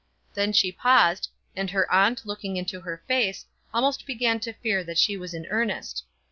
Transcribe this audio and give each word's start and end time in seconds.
Then 0.33 0.51
she 0.51 0.71
paused, 0.71 1.29
and 1.55 1.69
her 1.69 1.85
aunt 1.93 2.25
looking 2.25 2.57
into 2.57 2.81
her 2.81 3.03
face 3.07 3.45
almost 3.71 4.07
began 4.07 4.39
to 4.39 4.51
fear 4.53 4.83
that 4.83 4.97
she 4.97 5.15
was 5.15 5.35
in 5.35 5.45
earnest. 5.51 6.05